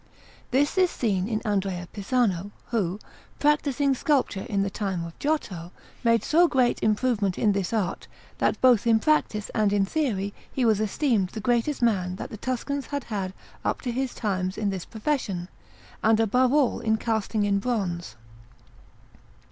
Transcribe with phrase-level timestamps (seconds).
[0.49, 2.97] This is seen in Andrea Pisano, who,
[3.37, 5.71] practising sculpture in the time of Giotto,
[6.03, 8.07] made so great improvement in this art,
[8.39, 12.37] that both in practice and in theory he was esteemed the greatest man that the
[12.37, 13.31] Tuscans had had
[13.63, 15.47] up to his times in this profession,
[16.01, 18.15] and above all in casting in bronze.